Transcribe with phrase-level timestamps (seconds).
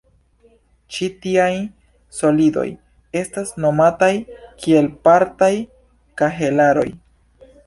[0.95, 1.51] Ĉi tiaj
[2.21, 2.65] "solidoj"
[3.21, 4.11] estas nomataj
[4.65, 5.53] kiel partaj
[6.23, 6.89] kahelaroj.